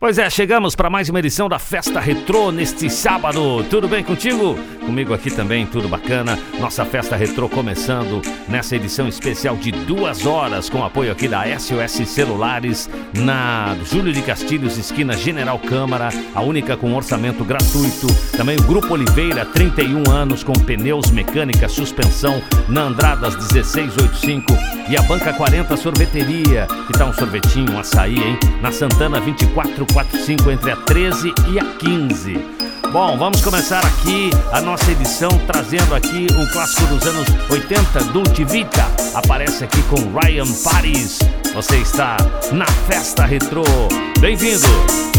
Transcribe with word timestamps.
Pois 0.00 0.16
é, 0.16 0.30
chegamos 0.30 0.76
para 0.76 0.88
mais 0.88 1.08
uma 1.08 1.18
edição 1.18 1.48
da 1.48 1.58
Festa 1.58 1.98
Retrô 1.98 2.52
neste 2.52 2.88
sábado. 2.88 3.64
Tudo 3.64 3.88
bem 3.88 4.04
contigo? 4.04 4.56
Comigo 4.86 5.12
aqui 5.12 5.28
também, 5.28 5.66
tudo 5.66 5.88
bacana. 5.88 6.38
Nossa 6.60 6.84
Festa 6.84 7.16
Retrô 7.16 7.48
começando 7.48 8.22
nessa 8.48 8.76
edição 8.76 9.08
especial 9.08 9.56
de 9.56 9.72
duas 9.72 10.24
horas, 10.24 10.70
com 10.70 10.84
apoio 10.84 11.10
aqui 11.10 11.26
da 11.26 11.42
SOS 11.58 12.08
Celulares, 12.08 12.88
na 13.12 13.76
Júlio 13.84 14.12
de 14.12 14.22
Castilhos, 14.22 14.78
esquina 14.78 15.16
General 15.16 15.58
Câmara, 15.58 16.10
a 16.32 16.42
única 16.42 16.76
com 16.76 16.94
orçamento 16.94 17.44
gratuito. 17.44 18.06
Também 18.36 18.56
o 18.56 18.62
Grupo 18.62 18.94
Oliveira, 18.94 19.44
31 19.46 20.08
anos, 20.12 20.44
com 20.44 20.52
pneus, 20.52 21.10
mecânica, 21.10 21.68
suspensão, 21.68 22.40
na 22.68 22.82
Andradas 22.82 23.34
1685. 23.34 24.46
E 24.88 24.96
a 24.96 25.02
Banca 25.02 25.32
40 25.32 25.76
Sorveteria, 25.76 26.68
que 26.86 26.92
tá 26.92 27.04
um 27.04 27.12
sorvetinho, 27.12 27.72
um 27.72 27.80
açaí, 27.80 28.16
hein? 28.16 28.38
Na 28.62 28.70
Santana 28.70 29.20
24 29.20 29.87
45 29.92 30.50
entre 30.50 30.70
a 30.70 30.76
13 30.76 31.34
e 31.48 31.58
a 31.58 31.64
15. 31.64 32.58
Bom, 32.92 33.18
vamos 33.18 33.42
começar 33.42 33.84
aqui 33.84 34.30
a 34.50 34.60
nossa 34.60 34.90
edição 34.90 35.28
trazendo 35.46 35.94
aqui 35.94 36.26
um 36.34 36.46
clássico 36.52 36.86
dos 36.86 37.06
anos 37.06 37.26
80, 37.50 38.04
Dolce 38.12 38.44
Vita. 38.44 38.86
Aparece 39.14 39.64
aqui 39.64 39.82
com 39.84 39.96
Ryan 40.18 40.46
Paris. 40.64 41.18
Você 41.54 41.76
está 41.76 42.16
na 42.52 42.66
Festa 42.66 43.26
Retrô. 43.26 43.64
Bem-vindo! 44.20 45.17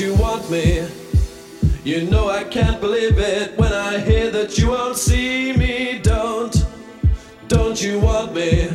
you 0.00 0.14
want 0.14 0.50
me. 0.50 0.88
You 1.84 2.08
know 2.10 2.30
I 2.30 2.44
can't 2.44 2.80
believe 2.80 3.18
it 3.18 3.58
when 3.58 3.72
I 3.72 3.98
hear 3.98 4.30
that 4.30 4.56
you 4.56 4.68
won't 4.70 4.96
see 4.96 5.52
me. 5.52 5.98
Don't, 6.02 6.56
don't 7.48 7.80
you 7.82 8.00
want 8.00 8.34
me? 8.34 8.70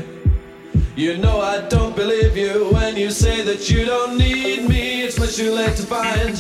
You 0.96 1.18
know 1.18 1.42
I 1.42 1.62
don't 1.68 1.96
believe 1.96 2.38
you 2.38 2.70
when 2.72 2.96
you 2.96 3.10
say 3.10 3.42
that 3.42 3.70
you 3.72 3.86
don't 3.86 4.18
need 4.20 4.70
me. 4.70 5.02
It's 5.02 5.20
much 5.20 5.36
too 5.36 5.52
late 5.52 5.76
to 5.78 5.84
find. 5.84 6.38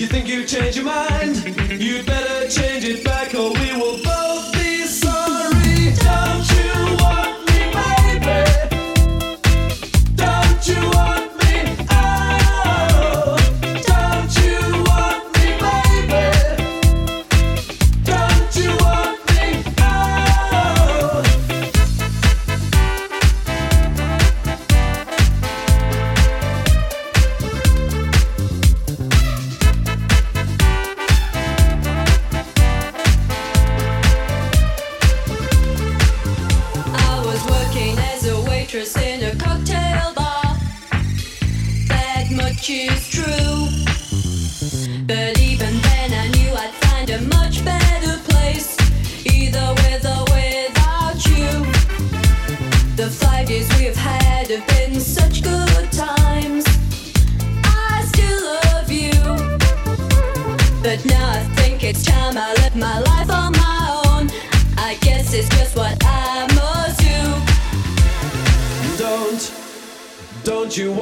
You 0.00 0.06
think 0.06 0.28
you've 0.28 0.46
changed 0.46 0.76
your 0.76 0.86
mind? 0.86 1.44
You'd 1.70 2.06
better 2.06 2.48
change 2.48 2.84
it 2.84 3.04
back 3.04 3.34
or 3.34 3.52
we 3.52 3.76
will. 3.76 4.11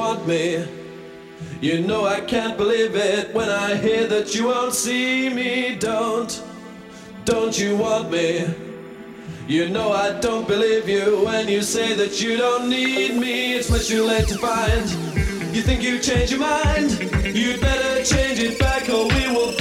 want 0.01 0.27
me. 0.27 0.67
You 1.61 1.81
know 1.81 2.05
I 2.07 2.21
can't 2.21 2.57
believe 2.57 2.95
it 2.95 3.31
when 3.35 3.49
I 3.49 3.75
hear 3.75 4.07
that 4.07 4.33
you 4.33 4.47
won't 4.47 4.73
see 4.73 5.29
me. 5.29 5.75
Don't, 5.75 6.31
don't 7.23 7.55
you 7.61 7.77
want 7.77 8.09
me? 8.09 8.47
You 9.47 9.69
know 9.69 9.91
I 9.91 10.19
don't 10.19 10.47
believe 10.47 10.89
you 10.89 11.23
when 11.27 11.47
you 11.47 11.61
say 11.61 11.93
that 11.93 12.19
you 12.19 12.35
don't 12.35 12.67
need 12.67 13.13
me. 13.25 13.53
It's 13.53 13.69
much 13.69 13.89
too 13.89 14.03
late 14.03 14.27
to 14.29 14.39
find. 14.39 14.85
You 15.55 15.61
think 15.61 15.83
you 15.83 15.99
changed 15.99 16.31
your 16.31 16.41
mind? 16.41 16.89
You'd 17.39 17.61
better 17.61 18.03
change 18.03 18.39
it 18.39 18.57
back 18.57 18.89
or 18.89 19.03
we 19.15 19.23
will. 19.35 19.60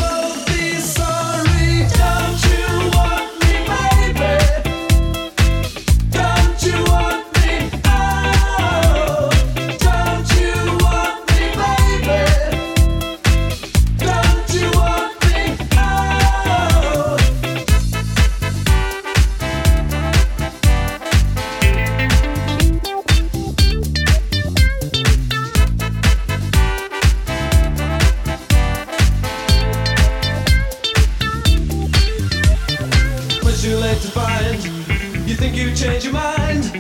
think 35.51 35.69
you 35.69 35.75
change 35.75 36.05
your 36.05 36.13
mind. 36.13 36.80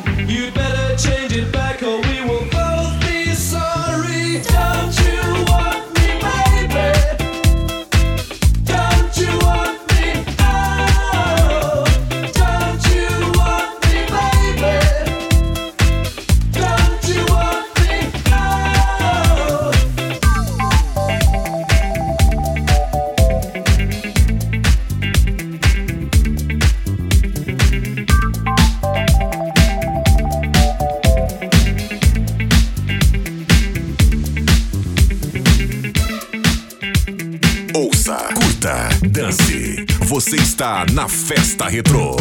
dance. 39.20 39.84
Você 40.06 40.36
está 40.36 40.86
na 40.92 41.08
Festa 41.08 41.68
Retrô. 41.68 42.16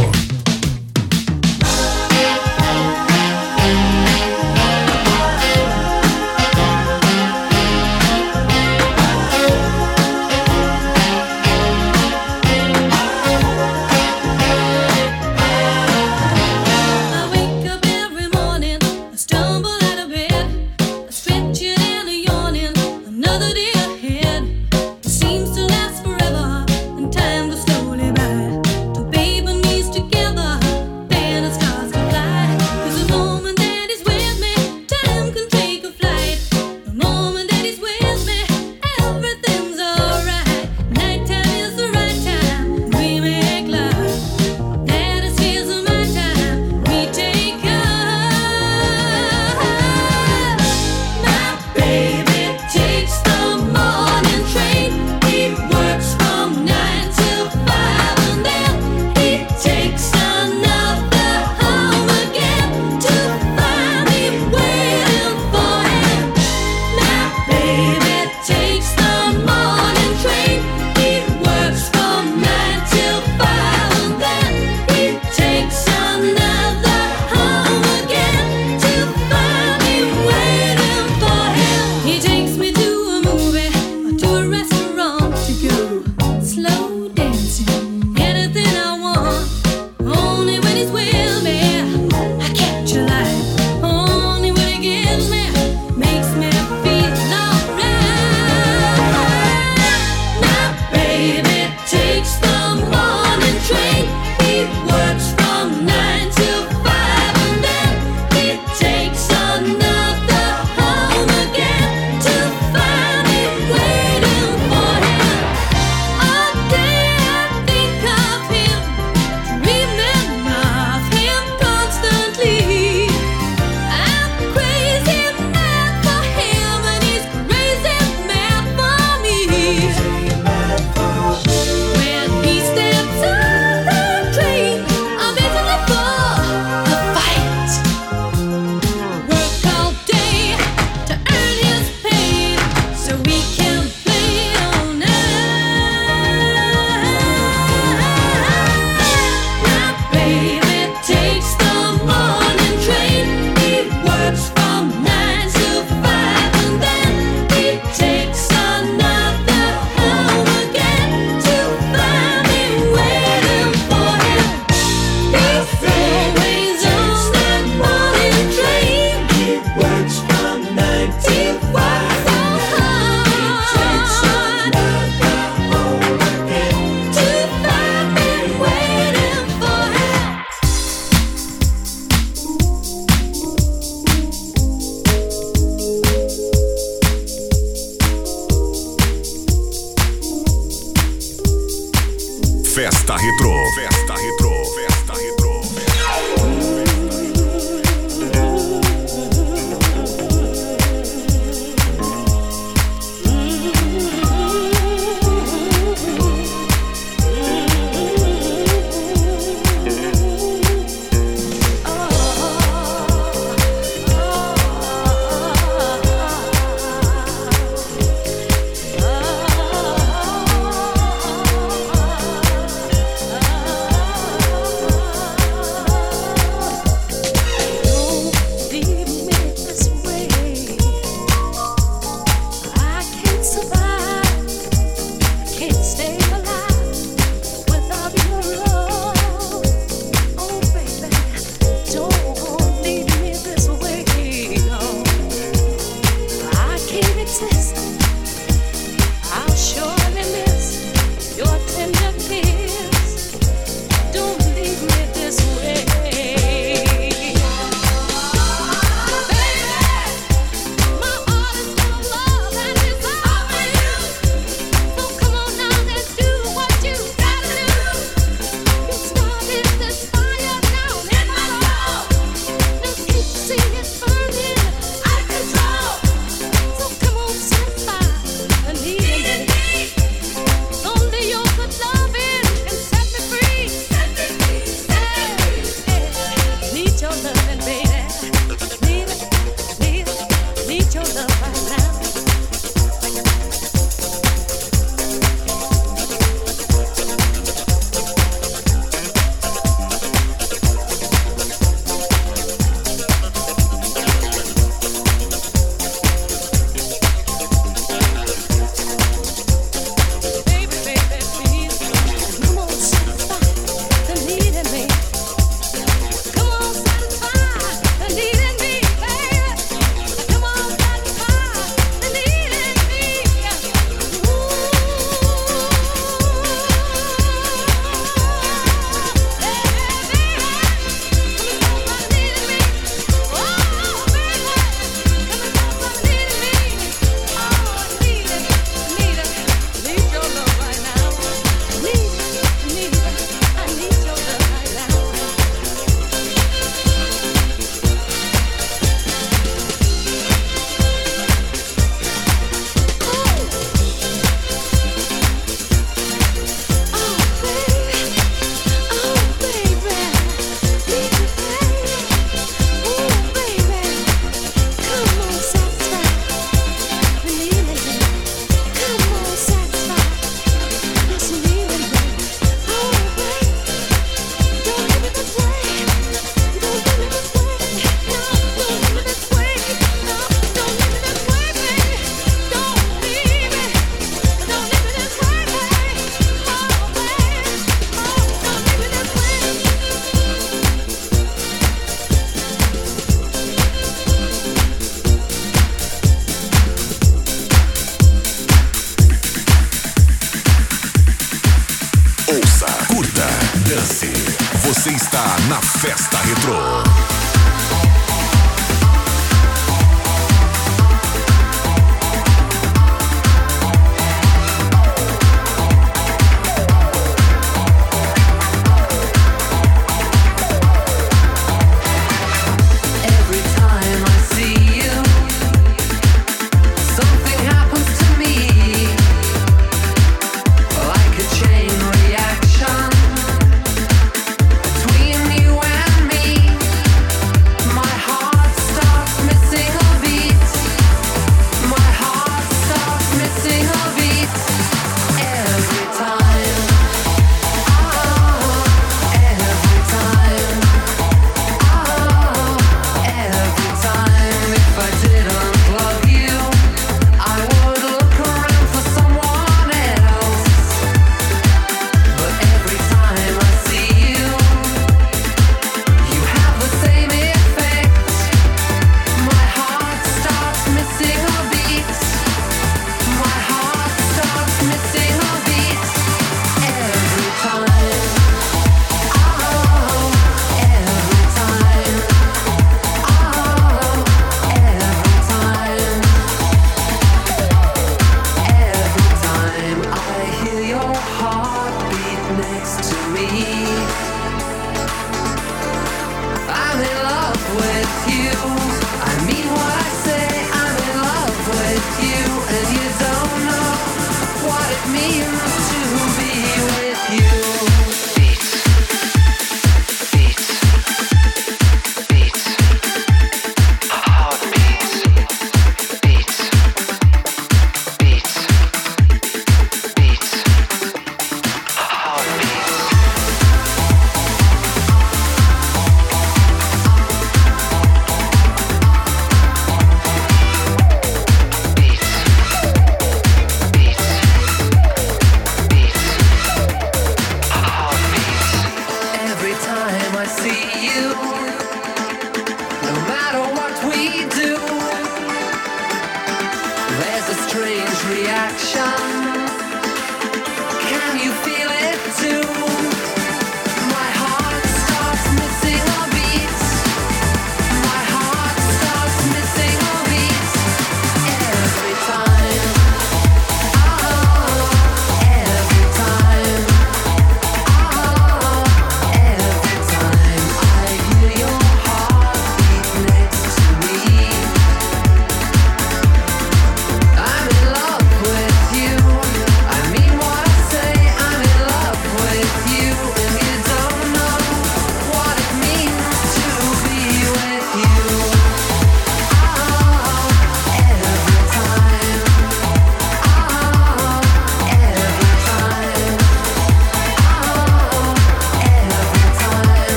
Na 405.47 405.61
Festa 405.61 406.17
Retrô. 406.19 407.18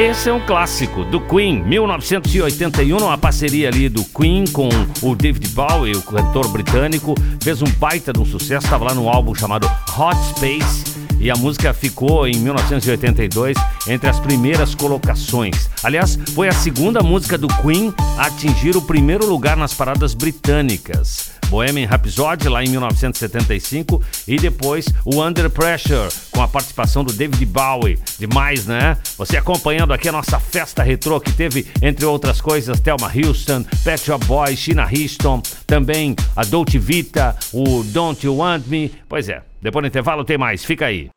Esse 0.00 0.30
é 0.30 0.32
um 0.32 0.40
clássico 0.40 1.04
do 1.04 1.20
Queen, 1.20 1.62
1981, 1.62 2.96
uma 2.96 3.18
parceria 3.18 3.68
ali 3.68 3.86
do 3.86 4.02
Queen 4.02 4.46
com 4.46 4.70
o 5.02 5.14
David 5.14 5.48
Bowie, 5.48 5.92
o 5.94 6.00
cantor 6.00 6.48
britânico, 6.48 7.14
fez 7.42 7.60
um 7.60 7.66
baita 7.72 8.10
de 8.10 8.18
um 8.18 8.24
sucesso, 8.24 8.64
estava 8.64 8.86
lá 8.86 8.94
no 8.94 9.10
álbum 9.10 9.34
chamado 9.34 9.70
Hot 9.98 10.16
Space 10.30 10.84
e 11.20 11.30
a 11.30 11.36
música 11.36 11.74
ficou 11.74 12.26
em 12.26 12.34
1982 12.36 13.58
entre 13.86 14.08
as 14.08 14.18
primeiras 14.18 14.74
colocações. 14.74 15.68
Aliás, 15.82 16.18
foi 16.34 16.48
a 16.48 16.52
segunda 16.52 17.02
música 17.02 17.36
do 17.36 17.48
Queen 17.60 17.92
a 18.16 18.28
atingir 18.28 18.78
o 18.78 18.80
primeiro 18.80 19.26
lugar 19.26 19.54
nas 19.54 19.74
paradas 19.74 20.14
britânicas. 20.14 21.29
Bohemian 21.50 21.86
Rhapsody 21.86 22.48
lá 22.48 22.64
em 22.64 22.68
1975 22.68 24.02
e 24.26 24.36
depois 24.36 24.86
o 25.04 25.22
Under 25.22 25.50
Pressure 25.50 26.08
com 26.30 26.40
a 26.40 26.48
participação 26.48 27.04
do 27.04 27.12
David 27.12 27.44
Bowie. 27.44 27.98
Demais, 28.18 28.66
né? 28.66 28.96
Você 29.18 29.36
acompanhando 29.36 29.92
aqui 29.92 30.08
a 30.08 30.12
nossa 30.12 30.38
festa 30.38 30.82
retrô 30.82 31.20
que 31.20 31.32
teve, 31.32 31.66
entre 31.82 32.06
outras 32.06 32.40
coisas, 32.40 32.80
Thelma 32.80 33.10
Houston, 33.12 33.64
Pet 33.84 34.00
Shop 34.00 34.24
Boys, 34.24 34.58
Sheena 34.58 34.84
Houston, 34.84 35.42
também 35.66 36.14
a 36.36 36.44
Dolce 36.44 36.78
Vita, 36.78 37.36
o 37.52 37.82
Don't 37.84 38.24
You 38.24 38.36
Want 38.36 38.66
Me. 38.66 38.92
Pois 39.08 39.28
é, 39.28 39.42
depois 39.60 39.82
do 39.82 39.88
intervalo 39.88 40.24
tem 40.24 40.38
mais, 40.38 40.64
fica 40.64 40.86
aí. 40.86 41.10